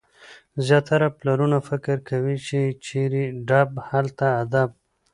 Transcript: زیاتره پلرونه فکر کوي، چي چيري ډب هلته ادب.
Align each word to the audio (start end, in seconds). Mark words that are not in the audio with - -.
زیاتره 0.65 1.07
پلرونه 1.17 1.57
فکر 1.69 1.97
کوي، 2.09 2.35
چي 2.47 2.59
چيري 2.85 3.25
ډب 3.47 3.71
هلته 3.89 4.25
ادب. 4.43 4.69